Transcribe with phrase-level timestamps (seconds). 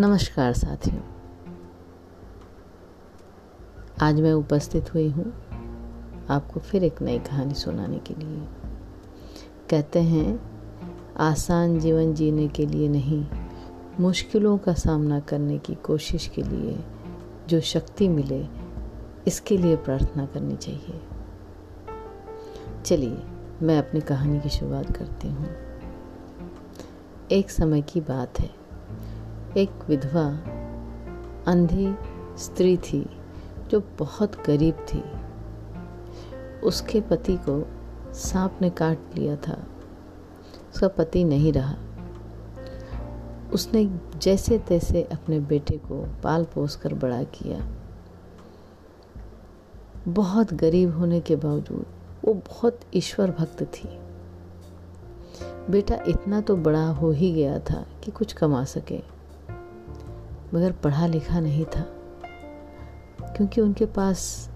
[0.00, 1.00] नमस्कार साथियों।
[4.02, 5.24] आज मैं उपस्थित हुई हूँ
[6.30, 8.46] आपको फिर एक नई कहानी सुनाने के लिए।
[9.70, 10.40] कहते हैं,
[11.16, 13.26] आसान जीवन जीने के लिए नहीं,
[14.00, 16.84] मुश्किलों का सामना करने की कोशिश के लिए
[17.48, 18.46] जो शक्ति मिले,
[19.26, 21.00] इसके लिए प्रार्थना करनी चाहिए।
[22.84, 23.22] चलिए,
[23.62, 25.48] मैं अपनी कहानी की शुरुआत करती हूँ।
[27.32, 28.61] एक समय की बात है।
[29.56, 30.26] एक विधवा,
[31.46, 31.94] अंधी
[32.38, 33.06] स्त्री थी
[33.70, 35.04] जो बहुत गरीब थी।
[36.60, 37.68] उसके पति को
[38.14, 39.66] सांप ने काट लिया था।
[40.74, 41.74] उसका पति नहीं रहा।
[43.52, 47.68] उसने जैसे तैसे अपने बेटे को पाल पोस कर बड़ा किया।
[50.08, 51.86] बहुत गरीब होने के बावजूद
[52.24, 53.98] वो बहुत ईश्वर भक्त थी।
[55.70, 59.11] बेटा इतना तो बड़ा हो ही गया था कि कुछ कमा सके।
[60.54, 61.80] मगर पढ़ा लिखा नहीं था।
[63.36, 64.50] क्योंकि उनके पास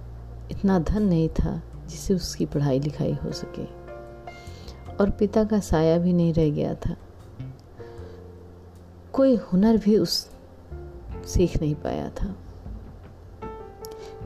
[0.51, 3.65] इतना धन नहीं था जिससे उसकी पढ़ाई लिखाई हो सके।
[4.97, 6.97] और पिता का साया भी नहीं रह गया था।
[9.13, 10.31] कोई हुनर भी उस
[11.27, 12.37] सीख नहीं पाया था।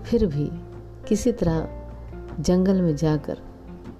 [0.02, 0.50] फिर भी
[1.08, 1.68] किसी तरह
[2.40, 3.38] जंगल में जाकर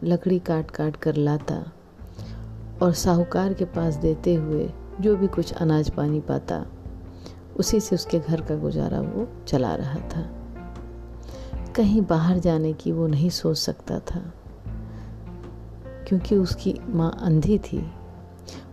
[0.05, 1.73] लकड़ी काट काट कर लाता
[2.83, 6.67] और साहूकार के पास देते हुए जो भी कुछ अनाज पानी पाता
[7.57, 10.23] उसी से उसके घर का गुजारा वो चला रहा था।
[11.77, 14.21] कहीं बाहर जाने की वो नहीं सोच सकता था,
[16.09, 17.85] क्योंकि उसकी माँ अंधी थी।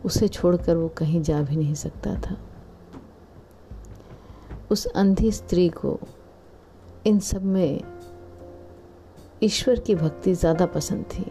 [0.05, 2.37] उसे छोड़कर वो कहीं जा भी नहीं सकता था।
[4.71, 5.99] उस अंधी स्त्री को
[7.05, 7.81] इन सब में
[9.43, 11.25] ईश्वर की भक्ति ज़्यादा पसंद थी।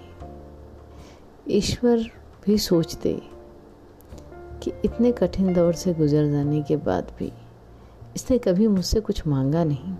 [1.48, 2.04] ईश्वर
[2.46, 3.20] भी सोचते
[4.66, 7.32] कि इतने कठिन दौर से गुजर जाने के बाद भी
[8.16, 9.94] इसने कभी मुझसे कुछ मांगा नहीं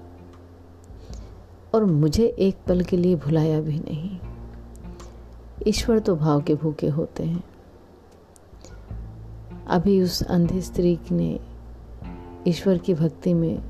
[1.75, 4.19] और मुझे एक पल के लिए भुलाया भी नहीं।
[5.66, 7.44] ईश्वर तो भाव के भूखे होते हैं।
[9.66, 11.41] अभी उस अंधी स्त्री ने
[12.47, 13.62] ईश्वर की भक्ति में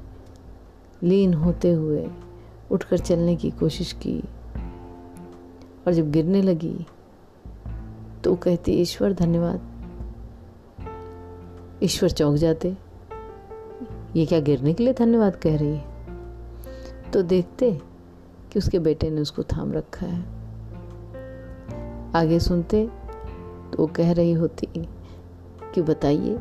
[1.03, 2.09] लीन होते हुए
[2.71, 4.21] उठकर चलने की कोशिश की
[5.87, 6.87] और जब गिरने लगी
[8.25, 9.76] तो कहती, ईश्वर, धन्यवाद।
[11.83, 12.77] ईश्वर चौंक जाते।
[14.17, 15.85] ये क्या गिरने के लिए धन्यवाद कह रही है?
[17.13, 17.71] तो देखते
[18.53, 20.21] कि उसके बेटे ने उसको थाम रखा है।
[22.15, 24.69] आगे सुनते तो वो कह रही होती
[25.75, 26.39] कि बताइए,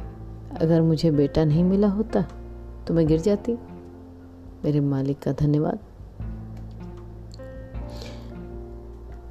[0.61, 2.21] अगर मुझे बेटा नहीं मिला होता
[2.87, 3.53] तो मैं गिर जाती।
[4.65, 5.79] मेरे मालिक का धन्यवाद।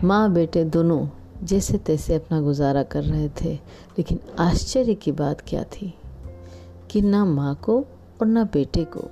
[0.04, 1.06] माँ बेटे दोनों
[1.43, 3.55] जैसे तैसे अपना गुजारा कर रहे थे।
[3.99, 5.95] लेकिन आश्चर्य की बात क्या थी?
[6.91, 7.84] कि ना माँ को
[8.21, 9.11] और ना बेटे को।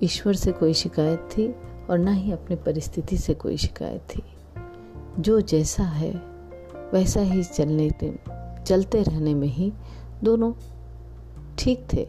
[0.00, 1.54] ईश्वर से कोई शिकायत थी
[1.90, 4.22] और ना ही अपनी परिस्थिति से कोई शिकायत थी।
[5.18, 6.12] जो जैसा है,
[6.92, 7.90] वैसा ही चलने
[8.66, 9.72] चलते रहने में ही
[10.24, 10.52] दोनों
[11.58, 12.08] ठीक थे।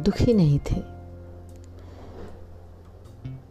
[0.00, 0.82] दुखी नहीं थे।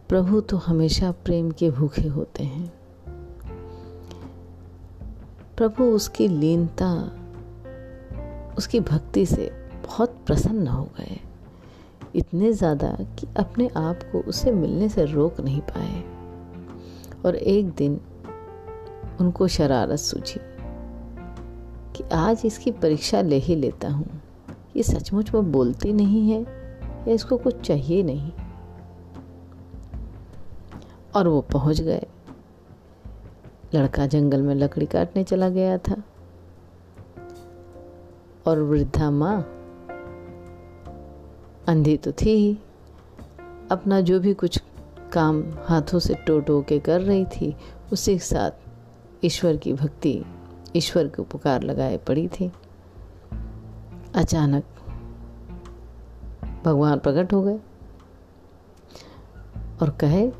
[0.08, 2.81] प्रभु तो हमेशा प्रेम के भूखे होते हैं।
[5.56, 6.92] प्रभु उसकी लीनता,
[8.58, 9.50] उसकी भक्ति से
[9.86, 11.18] बहुत प्रसन्न हो गए।
[12.14, 16.02] इतने ज़्यादा कि अपने आप को उसे मिलने से रोक नहीं पाए।
[17.26, 18.00] और एक दिन
[19.20, 20.40] उनको शरारत सूझी
[21.96, 24.20] कि आज इसकी परीक्षा ले ही लेता हूँ।
[24.76, 26.42] ये सचमुच वो बोलती नहीं है
[27.08, 28.32] या इसको कुछ चाहिए नहीं।
[31.16, 32.06] और वो पहुँच गए।
[33.74, 36.02] लड़का जंगल में लकड़ी काटने चला गया था।
[38.46, 39.42] और वृद्धा माँ,
[41.68, 42.58] अंधी तो थी ही।
[43.70, 44.62] अपना जो भी कुछ
[45.12, 47.56] काम हाथों से टो टो के कर रही थी,
[47.92, 48.50] उसी के साथ
[49.24, 50.24] ईश्वर की भक्ति,
[50.76, 52.52] ईश्वर को पुकार लगाए पड़ी थी।
[54.14, 54.64] अचानक
[56.64, 57.58] भगवान प्रकट हो गए
[59.82, 60.32] और कहे,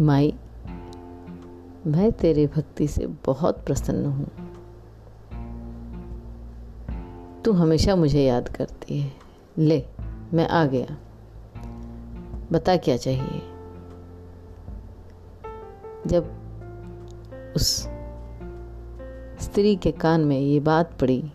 [0.00, 0.39] माई
[1.86, 4.30] मैं तेरे भक्ति से बहुत प्रसन्न हूँ।
[7.44, 9.12] तू हमेशा मुझे याद करती है।
[9.58, 9.86] ले,
[10.32, 10.96] मैं आ गया।
[12.52, 13.42] बता क्या चाहिए?
[16.06, 16.32] जब
[17.56, 17.88] उस
[19.40, 21.32] स्त्री के कान में ये बात पड़ी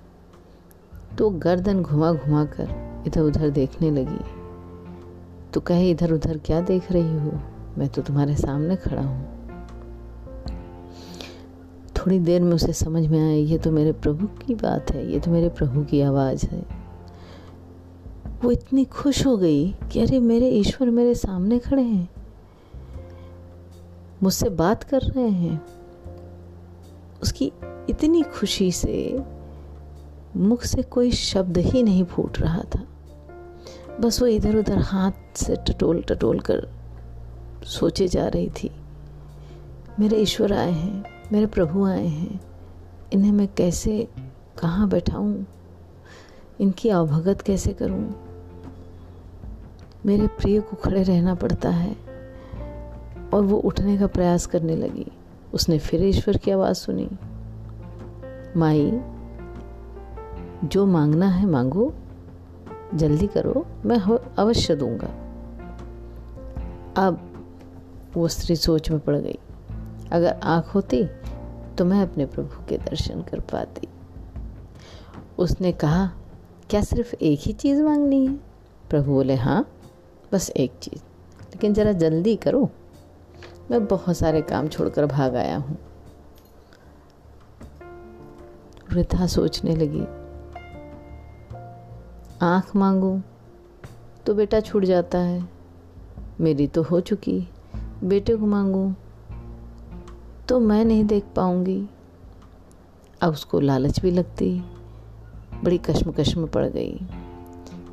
[1.18, 4.25] तो गर्दन घुमा घुमा कर इधर उधर देखने लगी।
[5.51, 7.31] तो कहे इधर उधर क्या देख रही हो?
[7.77, 9.35] मैं तो तुम्हारे सामने खड़ा हूँ।
[12.06, 15.19] थोड़ी देर में उसे समझ में आया, ये तो मेरे प्रभु की बात है, ये
[15.19, 16.66] तो मेरे प्रभु की आवाज़ है।
[18.44, 22.10] वो इतनी खुश हो गई कि अरे, मेरे ईश्वर मेरे सामने खड़े हैं।
[24.24, 25.66] मुझसे बात कर रहे हैं।
[27.24, 27.52] उसकी
[27.90, 29.19] इतनी खुशी से
[30.38, 32.88] मुख से कोई शब्द ही नहीं फूट रहा था।
[34.01, 36.69] बस वो इधर उधर हाथ से टटोल टटोल कर
[37.63, 38.72] सोचे जा रही थी।
[40.00, 42.42] मेरे ईश्वर आए हैं मेरे प्रभु आए हैं।
[43.13, 44.07] इन्हें मैं कैसे,
[44.60, 45.45] कहाँ बैठाऊँ?
[46.60, 48.12] इनकी अवभगत कैसे करूँ?
[50.06, 51.95] मेरे प्रिय को खड़े रहना पड़ता है।
[53.33, 55.12] और वो उठने का प्रयास करने लगी।
[55.54, 57.10] उसने फिर ईश्वर की आवाज़ सुनी।
[58.57, 59.01] माई,
[60.63, 61.94] जो मांगना है मांगो।
[62.94, 64.00] जल्दी करो, मैं
[64.36, 65.07] अवश्य दूँगा।
[66.98, 67.45] अब
[68.13, 69.39] वो स्त्री सोच में पड़ गई।
[70.15, 71.03] अगर आँख होती
[71.77, 73.88] तो मैं अपने प्रभु के दर्शन कर पाती।
[75.38, 76.12] उसने कहा,
[76.69, 78.33] क्या सिर्फ़ एक ही चीज़ मांगनी है?
[78.89, 79.67] प्रभु बोले हाँ
[80.33, 81.01] बस एक चीज़।
[81.41, 82.69] लेकिन ज़रा जल्दी करो।
[83.71, 85.77] मैं बहुत सारे काम छोड़कर भाग आया हूँ।
[88.91, 90.03] वृद्धा सोचने लगी,
[92.41, 93.21] आँख मांगू
[94.25, 95.47] तो बेटा छूट जाता है।
[96.39, 97.47] मेरी तो हो चुकी।
[98.03, 98.94] बेटे को मांगू
[100.50, 101.89] तो मैं नहीं देख पाऊँगी।
[103.21, 104.63] अब उसको लालच भी लगती,
[105.63, 106.97] बड़ी कश्मकश में पड़ गई।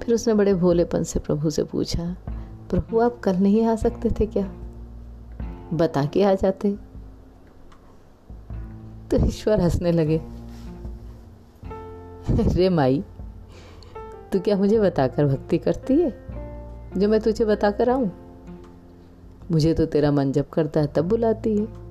[0.03, 2.17] फिर उसने बड़े भोलेपन से प्रभु से पूछा,
[2.71, 4.53] प्रभु, आप कल नहीं आ सकते थे क्या?
[5.75, 6.77] बता के आ जाते।
[9.11, 10.21] तो ईश्वर हंसने लगे।
[12.31, 13.05] रे माई,
[14.33, 16.27] तू क्या मुझे बताकर भक्ति करती है?
[16.97, 18.11] जो मैं तुझे बताकर आऊँ?
[19.51, 21.83] मुझे तो तेरा मन जब करता है, तब बुलाती है।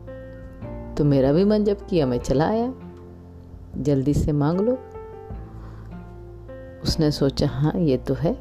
[1.02, 2.74] तो मेरा भी मन जब किया, मैं चला आया।
[3.78, 4.74] जल्दी से मांग लो।
[6.84, 8.34] उसने सोचा हाँ ये तो है।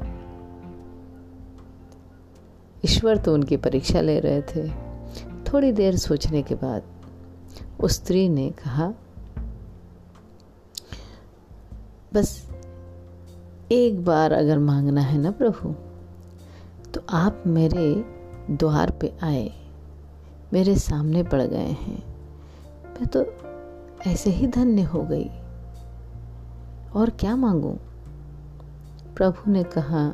[2.85, 4.69] ईश्वर तो उनकी परीक्षा ले रहे थे।
[5.43, 6.83] थोड़ी देर सोचने के बाद
[7.79, 8.93] उस स्त्री ने कहा,
[12.13, 12.49] बस
[13.71, 15.73] एक बार अगर मांगना है ना प्रभु
[16.91, 18.05] तो आप मेरे
[18.51, 19.51] द्वार पे आए।
[20.53, 22.10] मेरे सामने पड़ गए हैं।
[23.01, 23.25] मैं तो
[24.07, 25.29] ऐसे ही धन्य हो गई।
[26.95, 27.73] और क्या मांगूं?
[29.15, 30.13] प्रभु ने कहा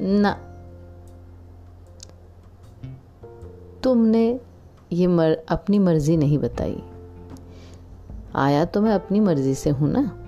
[0.00, 0.32] ना।
[3.82, 4.40] तुमने
[4.92, 6.82] ये मर, अपनी मर्ज़ी नहीं बताई।
[8.34, 10.18] आया तो मैं अपनी मर्ज़ी से हूँ ना?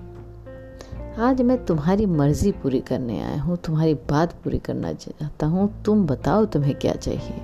[1.29, 6.07] आज मैं तुम्हारी मर्ज़ी पूरी करने आया हूँ तुम्हारी बात पूरी करना चाहता हूँ। तुम
[6.07, 7.41] बताओ तुम्हें क्या चाहिए?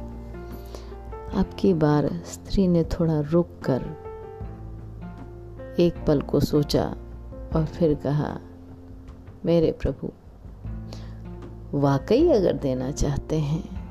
[1.35, 4.00] आपकी बार स्त्री ने थोड़ा रुक कर
[5.79, 6.85] एक पल को सोचा
[7.55, 8.39] और फिर कहा,
[9.45, 10.11] मेरे प्रभु,
[11.77, 13.81] वाकई अगर देना चाहते हैं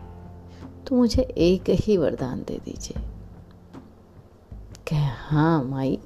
[0.85, 3.03] तो मुझे एक ही वरदान दे दीजिए।
[4.89, 5.99] कह हाँ माई,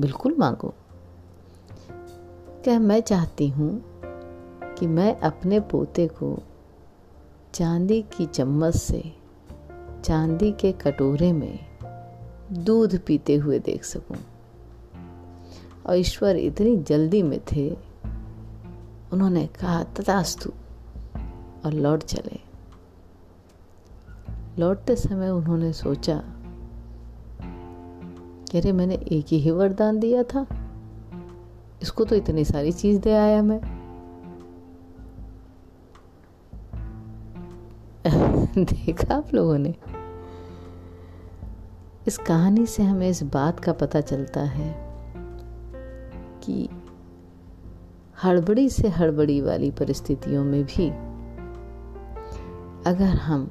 [0.00, 0.74] बिल्कुल मांगो।
[2.64, 3.84] कह, मैं चाहती हूँ
[4.74, 6.38] कि मैं अपने पोते को
[7.54, 9.02] चांदी की चम्मच से
[10.04, 11.58] चांदी के कटोरे में
[12.52, 14.16] दूध पीते हुए देख सकूँ।
[15.86, 17.76] और ईश्वर इतनी जल्दी में थे।
[19.12, 20.50] उन्होंने कहा, तथास्तु।
[21.66, 22.40] और लौट चले।
[24.58, 26.24] लौटते समय उन्होंने सोचा
[28.54, 30.46] अरे, मैंने एक ही वरदान दिया था।
[31.82, 33.60] इसको तो इतनी सारी चीज़ दे आया मैं।
[38.64, 39.74] देखा आप लोगों ने?
[42.06, 44.85] इस कहानी से हमें इस बात का पता चलता है
[46.46, 46.68] कि
[48.24, 50.88] हड़बड़ी से हड़बड़ी वाली परिस्थितियों में भी
[52.86, 53.50] अगर हम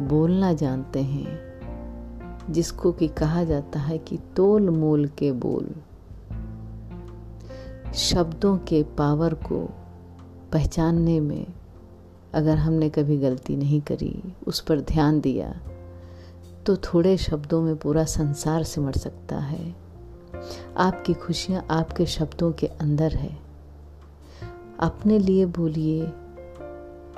[0.00, 5.74] बोलना जानते हैं, जिसको कि कहा जाता है कि तोल मोल के बोल,
[7.94, 9.58] शब्दों के पावर को
[10.52, 11.46] पहचानने में
[12.34, 15.50] अगर हमने कभी गलती नहीं करी, उस पर ध्यान दिया
[16.66, 19.87] तो थोड़े शब्दों में पूरा संसार सिमट सकता है।
[20.76, 23.38] आपकी खुशियाँ आपके शब्दों के अंदर है।
[24.80, 26.06] अपने लिए बोलिए,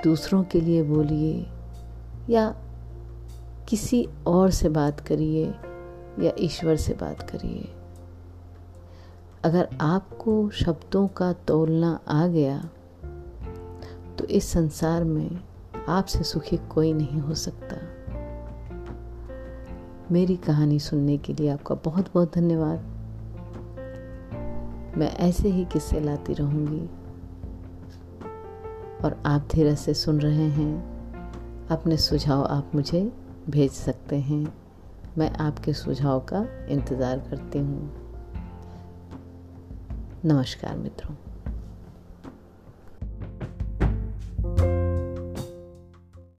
[0.03, 1.47] दूसरों के लिए बोलिए,
[2.29, 2.55] या
[3.69, 5.45] किसी और से बात करिए,
[6.19, 7.69] या ईश्वर से बात करिए।
[9.43, 12.69] अगर आपको शब्दों का तोलना आ गया
[14.17, 15.39] तो इस संसार में
[15.87, 17.77] आपसे सुखी कोई नहीं हो सकता।
[20.11, 23.00] मेरी कहानी सुनने के लिए आपका बहुत बहुत धन्यवाद।
[24.97, 26.85] मैं ऐसे ही किस्से लाती रहूँगी।
[29.03, 33.13] और आप धीरे से सुन रहे हैं, अपने सुझाव आप मुझे
[33.49, 34.53] भेज सकते हैं।
[35.17, 37.91] मैं आपके सुझाव का इंतज़ार करती हूँ।
[40.25, 41.30] नमस्कार मित्रों।